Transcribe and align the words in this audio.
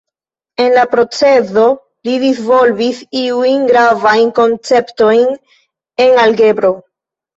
En 0.63 0.69
la 0.77 0.83
procezo, 0.93 1.65
li 2.09 2.15
disvolvis 2.23 3.01
iujn 3.25 3.69
gravajn 3.73 4.33
konceptojn 4.41 5.29
en 6.07 6.23
algebro. 6.27 6.73